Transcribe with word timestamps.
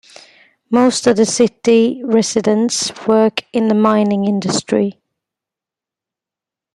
Most 0.71 1.05
of 1.05 1.15
the 1.15 1.27
city 1.27 2.01
residents 2.03 2.91
work 3.05 3.43
in 3.53 3.67
the 3.67 3.75
mining 3.75 4.25
industry. 4.25 4.99